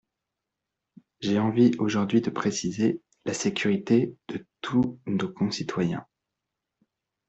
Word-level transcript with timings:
J’ai 1.19 1.37
envie 1.37 1.75
aujourd’hui 1.77 2.21
de 2.21 2.31
préciser: 2.31 3.03
la 3.25 3.35
sécurité 3.35 4.17
de 4.29 4.47
«tous» 4.61 4.99
nos 5.05 5.31
concitoyens. 5.31 6.07